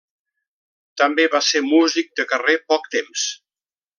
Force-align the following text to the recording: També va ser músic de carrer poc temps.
També 1.01 1.25
va 1.33 1.41
ser 1.49 1.61
músic 1.67 2.09
de 2.21 2.27
carrer 2.33 2.57
poc 2.73 2.91
temps. 2.97 3.29